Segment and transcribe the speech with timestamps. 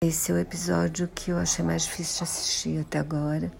[0.00, 3.50] Esse é o episódio que eu achei mais difícil de assistir até agora.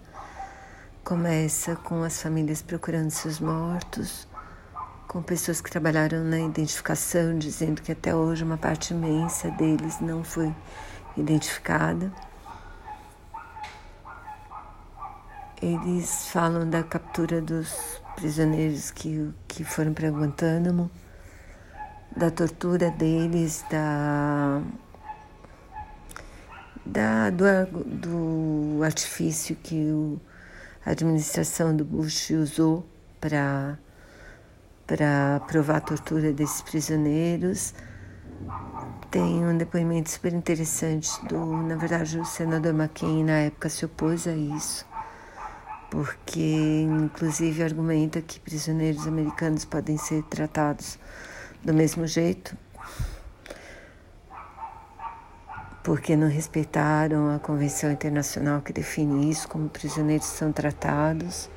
[1.03, 4.25] Começa com as famílias procurando seus mortos,
[5.05, 10.23] com pessoas que trabalharam na identificação, dizendo que até hoje uma parte imensa deles não
[10.23, 10.55] foi
[11.17, 12.09] identificada.
[15.61, 20.89] Eles falam da captura dos prisioneiros que, que foram para Guantánamo,
[22.15, 24.61] da tortura deles, da
[26.91, 30.19] da, do, do artifício que o,
[30.85, 32.85] a administração do Bush usou
[33.19, 33.77] para
[34.87, 37.75] para provar a tortura desses prisioneiros.
[39.11, 44.27] Tem um depoimento super interessante do, na verdade, o senador McCain na época se opôs
[44.27, 44.83] a isso,
[45.91, 50.97] porque inclusive argumenta que prisioneiros americanos podem ser tratados
[51.63, 52.57] do mesmo jeito,
[55.89, 61.49] porque não respeitaram a Convenção Internacional que define isso, como prisioneiros são tratados.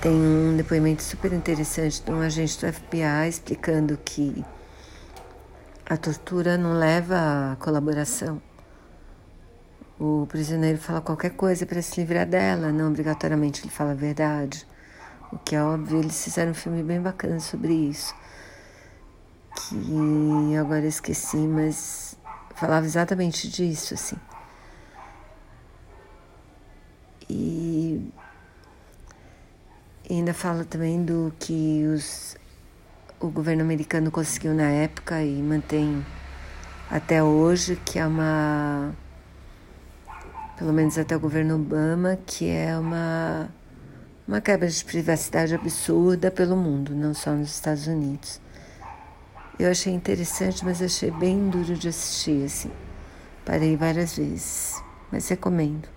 [0.00, 4.42] Tem um depoimento super interessante de um agente do FBI explicando que
[5.84, 8.40] a tortura não leva à colaboração.
[10.00, 14.66] O prisioneiro fala qualquer coisa para se livrar dela, não obrigatoriamente ele fala a verdade.
[15.30, 18.14] O que é óbvio, eles fizeram um filme bem bacana sobre isso
[19.54, 22.16] que agora esqueci, mas
[22.54, 24.16] falava exatamente disso, assim.
[27.28, 28.12] E
[30.10, 32.36] ainda fala também do que os,
[33.18, 36.04] o governo americano conseguiu na época e mantém
[36.90, 38.94] até hoje, que é uma,
[40.58, 43.48] pelo menos até o governo Obama, que é uma,
[44.28, 48.40] uma quebra de privacidade absurda pelo mundo, não só nos Estados Unidos.
[49.58, 52.70] Eu achei interessante, mas achei bem duro de assistir, assim.
[53.44, 55.93] Parei várias vezes, mas recomendo.